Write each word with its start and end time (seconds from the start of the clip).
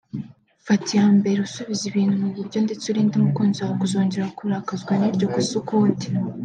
Fata 0.65 0.87
iya 0.95 1.07
mbere 1.19 1.37
usubize 1.47 1.83
ibintu 1.87 2.13
umu 2.15 2.29
buryo 2.37 2.57
ndetse 2.65 2.83
urinde 2.87 3.13
umukunzi 3.17 3.57
wawe 3.59 3.75
kuzongera 3.81 4.33
kurakazwa 4.37 4.91
n’iryo 4.99 5.27
kosa 5.33 5.53
ukundi 5.61 6.05